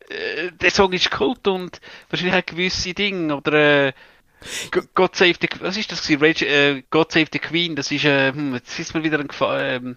[0.08, 3.92] äh, der Song ist Kult und wahrscheinlich auch gewisse Dinge oder äh,
[4.94, 6.08] God Save the was ist das?
[6.20, 9.26] Rage, äh, God Save the Queen, das ist äh, hm, jetzt ist mir wieder ein
[9.28, 9.96] Gefa ähm,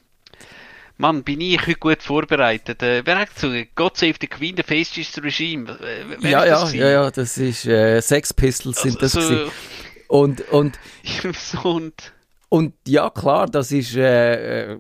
[0.98, 2.82] Mann, bin ich heute gut vorbereitet.
[2.82, 5.78] Äh, wer hat gesagt, God Save the Queen, the Fascist Regime?
[6.20, 9.52] Wer Ja, ja, ja, ja, das ist äh, Sex Pistols sind das also, gewesen.
[10.08, 10.80] Und, und,
[11.34, 12.14] so und
[12.50, 14.78] und ja, klar, das ist, äh, äh,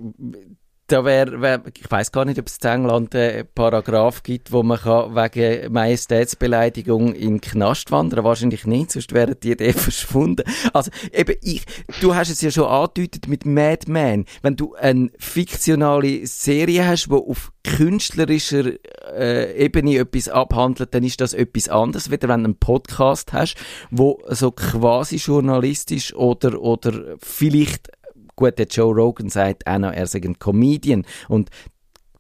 [0.87, 4.63] da wäre, wär, ich weiß gar nicht, ob es in England einen Paragraph gibt, wo
[4.63, 8.23] man kann wegen Majestätsbeleidigung in den Knast wandern.
[8.23, 10.43] Wahrscheinlich nicht, sonst wären die Idee verschwunden.
[10.71, 11.65] Also eben ich,
[11.99, 14.25] du hast es ja schon angedeutet mit Mad Men.
[14.41, 18.73] Wenn du eine fiktionale Serie hast, wo auf künstlerischer
[19.13, 23.55] äh, Ebene etwas abhandelt, dann ist das etwas anderes, wieder wenn du einen Podcast hast,
[23.91, 27.89] wo so quasi journalistisch oder, oder vielleicht
[28.37, 31.49] gut, der Joe Rogan sagt auch noch, er sei ein Comedian und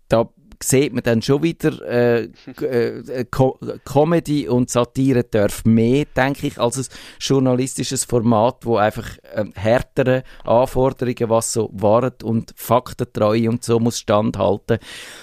[0.09, 0.29] da
[0.61, 2.29] sieht man dann schon wieder, äh,
[2.61, 6.85] äh, Co Comedy und Satire darf mehr, denke ich, als ein
[7.19, 13.99] journalistisches Format, wo einfach ähm, härtere Anforderungen, was so Wahrheit und Faktentreue und so muss
[13.99, 14.79] standhalten.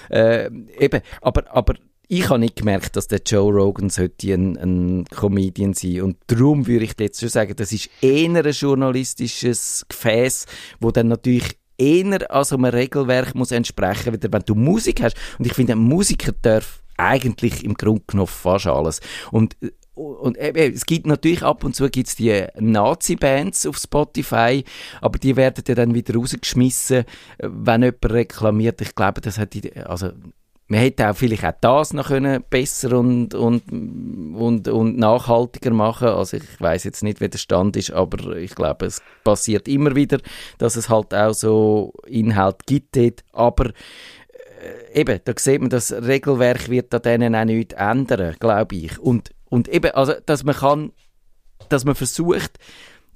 [0.09, 1.75] Äh, eben, aber, aber
[2.07, 6.67] ich habe nicht gemerkt, dass der Joe Rogan sollte ein, ein Comedian sein und darum
[6.67, 10.45] würde ich jetzt schon sagen, das ist eher ein journalistisches Gefäß,
[10.79, 15.17] wo dann natürlich eher an so einem Regelwerk muss entsprechen, wieder wenn du Musik hast.
[15.37, 19.01] Und ich finde, ein Musiker darf eigentlich im Grunde genommen fast alles.
[19.31, 19.57] Und
[19.95, 24.65] und eben, es gibt natürlich ab und zu gibt's die Nazi-Bands auf Spotify,
[24.99, 27.05] aber die werden ja dann wieder rausgeschmissen,
[27.39, 28.81] wenn jemand reklamiert.
[28.81, 30.11] Ich glaube, das hat die, also
[30.67, 36.07] man hätte auch vielleicht auch das noch können besser und, und, und, und nachhaltiger machen.
[36.07, 39.95] Also ich weiß jetzt nicht, wie der Stand ist, aber ich glaube, es passiert immer
[39.95, 40.17] wieder,
[40.57, 43.23] dass es halt auch so Inhalt gibt dort.
[43.31, 48.75] Aber äh, eben, da sieht man, das Regelwerk wird an denen auch nichts ändern, glaube
[48.75, 48.97] ich.
[48.97, 50.93] Und, und eben, also, dass man kann,
[51.69, 52.57] dass man versucht,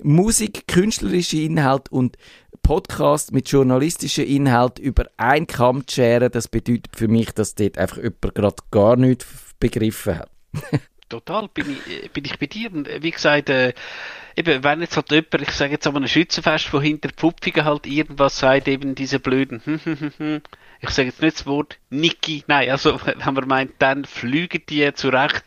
[0.01, 2.17] Musik, künstlerische Inhalt und
[2.61, 7.77] Podcast mit journalistischen Inhalt über einen Kamm zu scheren, das bedeutet für mich, dass dort
[7.77, 9.25] einfach jemand gerade gar nichts
[9.59, 10.29] begriffen hat.
[11.09, 12.71] Total, bin ich, äh, bin ich bei dir.
[12.71, 13.73] Und äh, wie gesagt, äh,
[14.35, 17.87] eben, wenn jetzt halt jemand, ich sage jetzt an einem Schützenfest, wo hinter Pfupfigen halt
[17.87, 19.61] irgendwas sagt, eben diese blöden,
[20.81, 24.93] ich sage jetzt nicht das Wort Niki, nein, also wenn man meint, dann flügen die
[24.93, 25.43] zurecht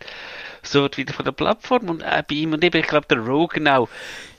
[0.63, 3.69] so wieder von der Plattform und äh, bei ihm und eben, ich glaube, der Rogan
[3.69, 3.89] auch,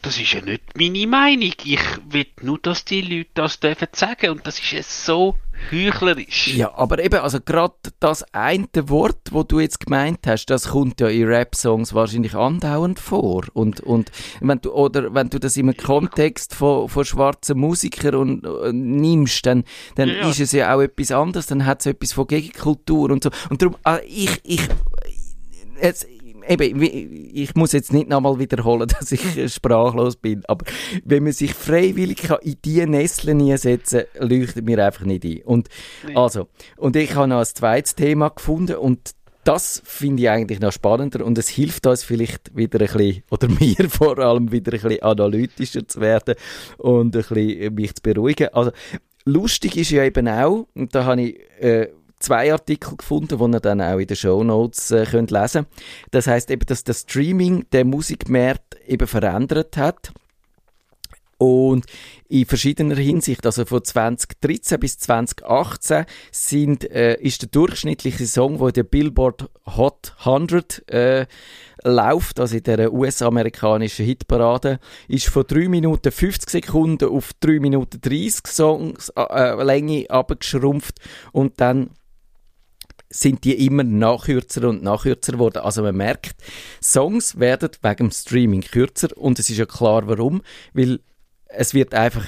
[0.01, 1.53] das ist ja nicht meine Meinung.
[1.63, 5.35] Ich will nur, dass die Leute das dürfen sagen und das ist ja so
[5.71, 6.49] heuchlerisch.
[6.55, 10.99] Ja, aber eben, also gerade das eine Wort, wo du jetzt gemeint hast, das kommt
[10.99, 13.45] ja in Rap-Songs wahrscheinlich andauernd vor.
[13.53, 18.45] Und, und wenn du, oder wenn du das im Kontext von, von schwarzen Musikern und,
[18.45, 19.63] äh, nimmst, dann,
[19.95, 20.29] dann Ja, ja.
[20.29, 23.29] ist es ja auch etwas anderes, dann hat es etwas von Gegenkultur und so.
[23.49, 24.67] Und darum, ah, ich, ich,
[25.81, 26.07] jetzt,
[26.47, 30.65] eben, ich muss jetzt nicht nochmal wiederholen, dass ich sprachlos bin, aber
[31.03, 35.41] wenn man sich freiwillig kann in diese Nesseln hineinsetzen kann, leuchtet mir einfach nicht ein.
[35.43, 35.69] Und,
[36.07, 36.15] Nee.
[36.15, 39.11] also, und ich habe noch ein zweites Thema gefunden und
[39.45, 43.47] das finde ich eigentlich noch spannender und es hilft uns vielleicht wieder ein bisschen, oder
[43.59, 46.35] mir vor allem wieder ein bisschen analytischer zu werden
[46.77, 48.47] und ein bisschen mich zu beruhigen.
[48.53, 48.71] Also,
[49.25, 51.89] lustig ist ja eben auch, und da habe ich äh,
[52.23, 55.65] zwei Artikel gefunden, die ihr dann auch in den Shownotes äh, könnt lesen
[56.11, 60.13] Das heißt eben, dass das Streaming den Musikmarkt eben verändert hat.
[61.37, 61.85] Und
[62.29, 68.67] in verschiedener Hinsicht, also von 2013 bis 2018, sind, äh, ist der durchschnittliche Song, der
[68.67, 71.25] in der Billboard Hot 100 äh,
[71.83, 77.99] läuft, also in der US-amerikanischen Hitparade, ist von 3 Minuten 50 Sekunden auf 3 Minuten
[77.99, 80.99] 30 Songs äh, Länge abgeschrumpft
[81.33, 81.89] und dann
[83.13, 85.59] sind die immer nachkürzer und nachkürzer geworden.
[85.59, 86.35] Also man merkt,
[86.81, 90.41] Songs werden wegen dem Streaming kürzer und es ist ja klar warum,
[90.73, 90.99] weil
[91.47, 92.25] es wird einfach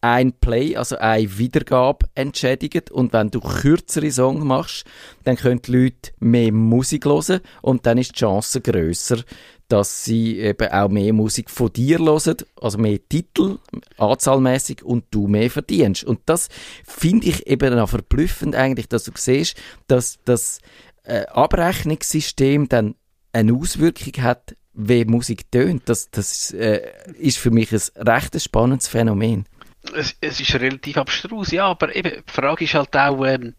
[0.00, 4.84] ein Play, also eine Wiedergabe entschädigt und wenn du kürzere Songs machst,
[5.24, 9.22] dann können die Leute mehr Musik hören und dann ist die Chance grösser,
[9.68, 13.58] dass sie eben auch mehr Musik von dir hören, also mehr Titel,
[13.98, 16.04] anzahlmäßig und du mehr verdienst.
[16.04, 16.48] Und das
[16.84, 20.60] finde ich eben auch verblüffend eigentlich, dass du siehst, dass das
[21.04, 22.94] äh, Abrechnungssystem dann
[23.32, 25.82] eine Auswirkung hat, wie Musik tönt.
[25.88, 26.80] Das, das äh,
[27.18, 29.46] ist für mich ein recht spannendes Phänomen.
[29.94, 33.54] es, es ist relativ abstrus, ja, aber eben, die Frage ist halt auch, ähm,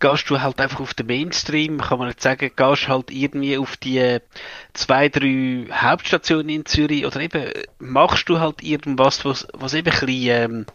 [0.00, 3.76] gehst du halt einfach auf den Mainstream, kann man nicht sagen, gehst halt irgendwie auf
[3.76, 4.20] die äh,
[4.72, 9.98] zwei, drei Hauptstationen in Zürich oder eben machst du halt irgendwas, was, was eben ein
[10.06, 10.66] bisschen, ähm,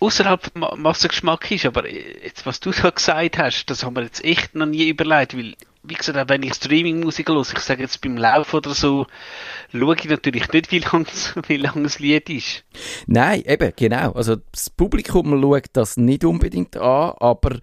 [0.00, 3.96] außerhalb vom Ma- Massengeschmack ist, aber äh, jetzt, was du da gesagt hast, das haben
[3.96, 7.58] wir jetzt echt noch nie überlegt, weil, wie gesagt, auch wenn ich Streaming-Musik höre, ich
[7.58, 9.06] sage jetzt beim Lauf oder so,
[9.72, 11.06] schaue ich natürlich nicht, wie lang,
[11.48, 12.64] wie lang Lied ist.
[13.06, 14.12] Nein, eben, genau.
[14.12, 17.58] Also das Publikum schaut das nicht unbedingt an, aber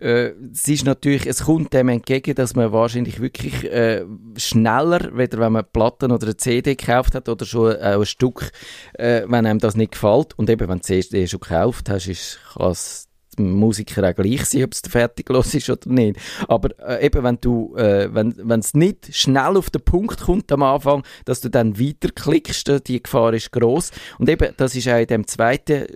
[0.00, 4.04] äh, es ist natürlich, es kommt dem entgegen, dass man wahrscheinlich wirklich äh,
[4.36, 8.50] schneller, weder wenn man Platten oder eine CD gekauft hat oder schon auch ein Stück,
[8.94, 10.38] äh, wenn einem das nicht gefällt.
[10.38, 12.74] Und eben, wenn du die CD schon gekauft hast, ist, kann
[13.38, 16.18] Musiker auch gleich sein, ob es fertig los ist oder nicht.
[16.48, 20.62] Aber äh, eben, wenn du, äh, wenn es nicht schnell auf den Punkt kommt am
[20.62, 23.90] Anfang, dass du dann weiterklickst, äh, die Gefahr ist groß.
[24.18, 25.86] Und eben, das ist auch in dem zweiten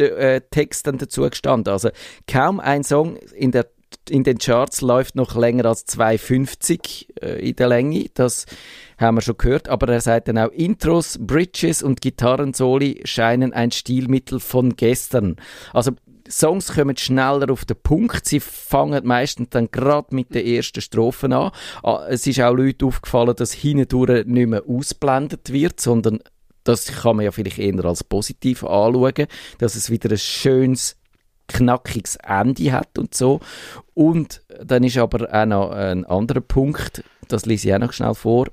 [0.00, 1.72] äh, Text dann dazu gestanden.
[1.72, 1.90] Also
[2.26, 3.66] kaum ein Song in der
[4.08, 8.06] in den Charts läuft noch länger als 2,50 äh, in der Länge.
[8.14, 8.46] Das
[8.98, 9.68] haben wir schon gehört.
[9.68, 15.36] Aber er sagt dann auch, Intros, Bridges und Gitarrensoli scheinen ein Stilmittel von gestern.
[15.72, 15.92] Also
[16.28, 18.26] Songs kommen schneller auf den Punkt.
[18.26, 21.52] Sie fangen meistens dann gerade mit den ersten Strophen an.
[21.82, 26.20] Ah, Es ist auch Leuten aufgefallen, dass hindurch nicht mehr ausblendet wird, sondern
[26.68, 29.26] das kann man ja vielleicht eher als positiv anschauen,
[29.58, 30.96] dass es wieder ein schönes,
[31.48, 33.40] knackiges Ende hat und so.
[33.94, 38.14] Und dann ist aber auch noch ein anderer Punkt, das lese ich auch noch schnell
[38.14, 38.46] vor.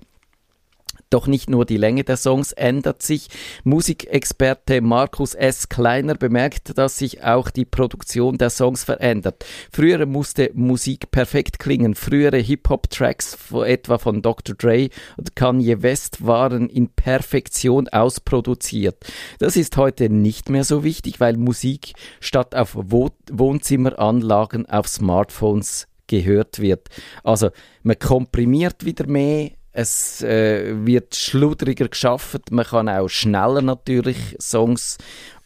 [1.13, 3.27] Doch nicht nur die Länge der Songs ändert sich.
[3.63, 5.69] Musikexperte Markus S.
[5.69, 9.45] Kleiner bemerkt, dass sich auch die Produktion der Songs verändert.
[9.71, 11.93] Früher musste Musik perfekt klingen.
[11.93, 14.55] Frühere Hip-Hop-Tracks, etwa von Dr.
[14.55, 19.05] Dre oder Kanye West, waren in Perfektion ausproduziert.
[19.37, 25.85] Das ist heute nicht mehr so wichtig, weil Musik statt auf Wo Wohnzimmeranlagen auf Smartphones
[26.07, 26.89] gehört wird.
[27.23, 27.51] Also
[27.83, 34.97] man komprimiert wieder mehr, es äh, wird schludriger geschafft, man kann auch schneller natürlich Songs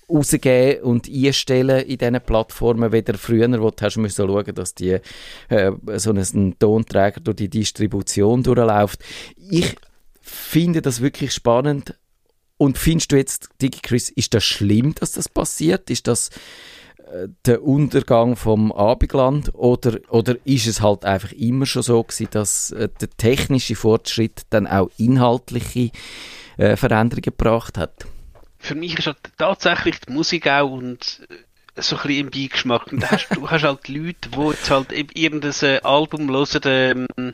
[0.10, 5.00] rausgeben und einstellen in diesen Plattformen, weder früher, wo du hast müssen schauen, dass die
[5.50, 9.04] äh, so ein Tonträger durch die Distribution durchläuft.
[9.50, 9.76] Ich
[10.22, 11.96] finde das wirklich spannend.
[12.58, 15.90] Und findest du jetzt, Digi Chris, ist das schlimm, dass das passiert?
[15.92, 16.32] Ist das
[17.46, 22.72] der Untergang vom Abendland oder, oder ist es halt einfach immer schon so gewesen, dass
[22.72, 25.92] äh, der technische Fortschritt dann auch inhaltliche
[26.58, 28.06] äh, Veränderungen gebracht hat?
[28.60, 32.92] Für mich ist halt tatsächlich die Musik auch und äh, so ein bisschen im Beigeschmack.
[32.92, 37.34] Und da hast, du hast halt Leute, die jetzt halt irgendein äh, Album hören ähm,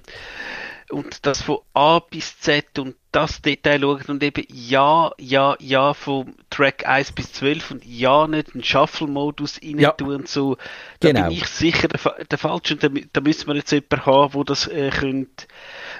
[0.89, 5.93] und das von A bis Z und das Detail schauen und eben ja, ja, ja
[5.93, 9.91] vom Track 1 bis 12 und ja nicht einen Shuffle-Modus rein Ja.
[9.91, 10.57] tun und so.
[10.99, 11.27] Da Genau.
[11.29, 14.43] bin ich sicher der, der Falsche und da, da müssen wir jetzt jemanden haben, wo
[14.43, 15.45] das äh, könnte,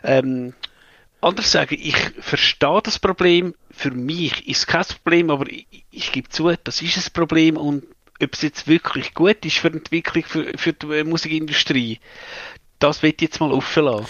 [0.04, 0.54] ähm,
[1.21, 3.54] anders sagen, ich verstehe das Problem.
[3.71, 7.58] Für mich ist es kein Problem, aber ich, ich gebe zu, das ist ein Problem
[7.58, 7.84] und
[8.21, 11.99] ob es jetzt wirklich gut ist für die Entwicklung für, für die äh, Musikindustrie,
[12.80, 14.08] das wird jetzt mal offen lassen.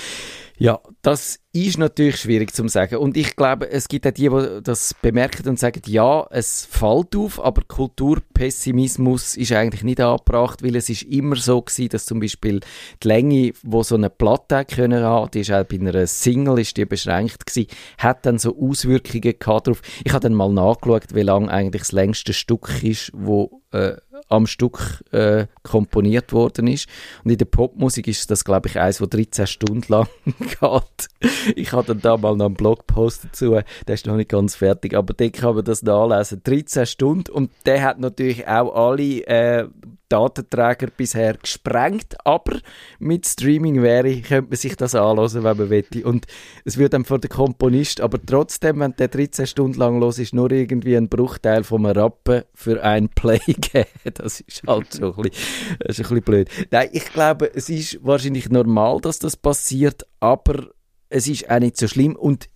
[0.58, 2.98] Ja, das ist natürlich schwierig zu sagen.
[2.98, 7.16] Und ich glaube, es gibt auch die, die das bemerken und sagen, ja, es fällt
[7.16, 12.20] auf, aber Kulturpessimismus ist eigentlich nicht angebracht, weil es ist immer so gewesen, dass zum
[12.20, 12.60] Beispiel
[13.02, 16.78] die Länge, wo so eine Platte können haben, die ist auch bei einer Single ist
[16.78, 19.82] die beschränkt gewesen, hat dann so Auswirkungen gehabt drauf.
[20.04, 23.96] Ich habe dann mal nachgeschaut, wie lang eigentlich das längste Stück ist, wo äh,
[24.34, 26.88] am Stück äh, komponiert worden ist.
[27.24, 31.56] Und in der Popmusik ist das, glaube ich, eins, wo 13 Stunden lang geht.
[31.56, 35.14] Ich dann da mal noch einen Blogpost dazu, der ist noch nicht ganz fertig, aber
[35.14, 36.42] den kann man das nachlesen.
[36.44, 39.68] 13 Stunden und der hat natürlich auch alle äh,
[40.14, 42.60] Datenträger bisher gesprengt, aber
[43.00, 46.06] mit Streaming wäre, könnte man sich das anhören, wenn man wette.
[46.06, 46.28] Und
[46.66, 50.36] es wird dann von der Komponist, aber trotzdem, wenn der 13 Stunden lang los ist,
[50.36, 53.88] nur irgendwie ein Bruchteil vom Rappen für ein Play geben.
[54.14, 55.32] Das ist halt so ein bisschen,
[55.80, 56.50] ist ein bisschen blöd.
[56.70, 60.68] Nein, ich glaube, es ist wahrscheinlich normal, dass das passiert, aber
[61.10, 62.50] es ist auch nicht so schlimm und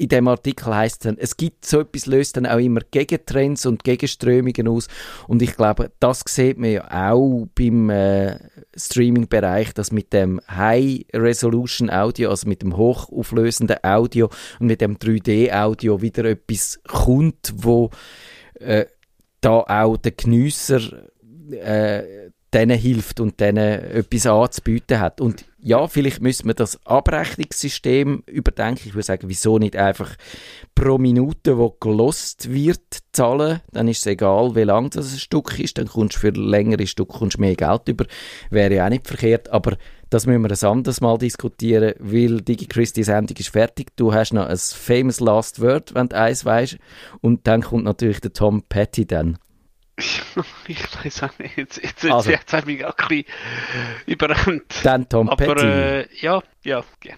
[0.00, 3.84] in dem Artikel heißt es es gibt so etwas, löst dann auch immer Gegentrends und
[3.84, 4.88] Gegenströmungen aus.
[5.28, 8.38] Und ich glaube, das sieht man ja auch beim äh,
[8.74, 16.24] Streaming-Bereich, dass mit dem High-Resolution-Audio, also mit dem hochauflösenden Audio und mit dem 3D-Audio wieder
[16.24, 17.90] etwas kommt, wo
[18.54, 18.86] äh,
[19.42, 20.80] da auch der Geniesser
[21.50, 25.20] äh, denen hilft und denen etwas anzubieten hat.
[25.20, 28.82] Und ja, vielleicht müssen wir das Abrechnungssystem überdenken.
[28.86, 30.16] Ich würde sagen, wieso nicht einfach
[30.74, 32.80] pro Minute, wo gelost wird,
[33.12, 33.60] zahlen?
[33.72, 35.78] Dann ist es egal, wie lang das ein Stück ist.
[35.78, 38.06] Dann kommst du für längere Stück kommst mehr Geld über.
[38.50, 39.50] Wäre ja auch nicht verkehrt.
[39.50, 39.76] Aber
[40.08, 43.88] das müssen wir ein anderes Mal diskutieren, weil Digi Christie Sendung ist fertig.
[43.96, 46.78] Du hast noch ein famous last word, wenn du eins weißt.
[47.20, 49.38] Und dann kommt natürlich der Tom Petty dann.
[50.66, 51.56] ich weiß auch nicht.
[51.56, 52.30] Jetzt, jetzt, jetzt, Also.
[52.30, 53.24] jetzt hat mich auch ein bisschen
[54.06, 54.64] überrannt.
[54.82, 55.66] Dann Tom Aber Petty.
[55.66, 57.14] äh, ja, ja, ja.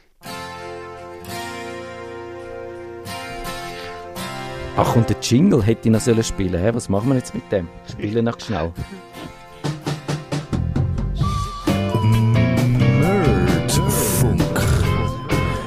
[4.76, 6.70] Ach, und der Jingle hätte ich noch sollen spielen hä?
[6.72, 7.68] Was machen wir jetzt mit dem?
[7.90, 8.72] Spielen noch schnell.
[13.00, 14.42] Nerdfunk.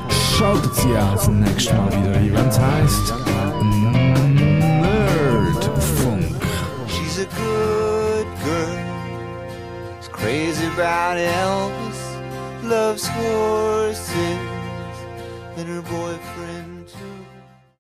[0.10, 3.14] Schaltet Sie auch das nächste Mal wieder ein, wenn es heisst
[10.76, 12.02] about Elvis.
[12.64, 14.12] Loves horses
[15.56, 16.35] and her boyfriend.